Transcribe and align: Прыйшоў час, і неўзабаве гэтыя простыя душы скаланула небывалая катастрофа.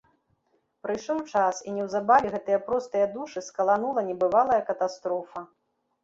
Прыйшоў 0.83 1.17
час, 1.33 1.57
і 1.67 1.73
неўзабаве 1.75 2.31
гэтыя 2.35 2.59
простыя 2.69 3.09
душы 3.17 3.43
скаланула 3.49 4.01
небывалая 4.07 4.57
катастрофа. 4.71 5.45